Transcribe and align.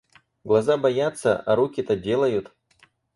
Глаза 0.45 0.77
боятся, 0.77 1.39
а 1.45 1.55
руки-то 1.55 1.95
делают! 1.95 2.51